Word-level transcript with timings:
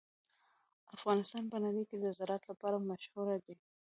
افغانستان 0.97 1.43
په 1.51 1.57
نړۍ 1.65 1.83
کې 1.89 1.97
د 1.99 2.05
زراعت 2.17 2.43
لپاره 2.51 2.85
مشهور 2.89 3.27
دی. 3.45 3.55